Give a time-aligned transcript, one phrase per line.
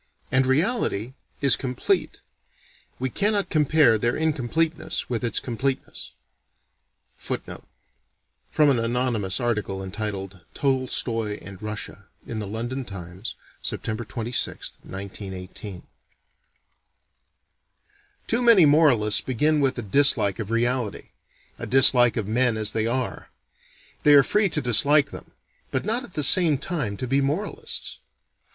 [0.31, 2.21] And reality is complete.
[2.97, 6.13] We cannot compare their incompleteness with its completeness."
[7.19, 7.45] From
[8.71, 13.83] an anonymous article entitled "Tolstoy and Russia" in the London Times, Sept.
[13.83, 15.83] 26,1918.
[18.25, 21.09] Too many moralists begin with a dislike of reality:
[21.59, 23.29] a dislike of men as they are.
[24.01, 25.33] They are free to dislike them
[25.69, 27.99] but not at the same time to be moralists.